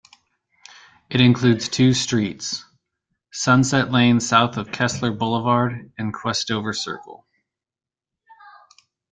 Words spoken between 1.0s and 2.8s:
It includes two streets: